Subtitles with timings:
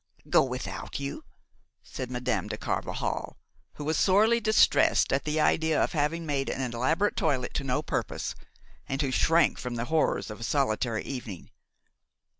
[0.27, 1.23] "Go without you!"
[1.83, 3.37] said Madame de Carvajal,
[3.73, 7.83] who was sorely distressed at the idea of having made an elaborate toilet to no
[7.83, 8.33] purpose,
[8.89, 11.51] and who shrank from the horrors of a solitary evening.